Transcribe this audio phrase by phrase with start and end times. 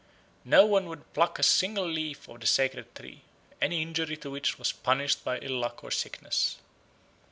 [0.45, 3.21] No one would pluck a single leaf of the sacred tree,
[3.61, 6.57] any injury to which was punished by ill luck or sickness.